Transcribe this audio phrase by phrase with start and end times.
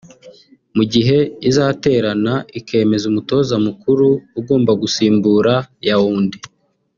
[0.75, 1.17] mu gihe
[1.49, 4.07] izaterana ikemeza umutoza mukuru
[4.39, 5.53] ugomba gusimbura
[5.89, 6.37] Yaounde